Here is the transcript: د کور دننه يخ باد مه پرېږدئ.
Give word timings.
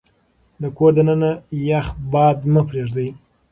د 0.61 0.63
کور 0.77 0.91
دننه 0.97 1.31
يخ 1.69 1.85
باد 2.11 2.37
مه 2.53 2.61
پرېږدئ. 2.69 3.09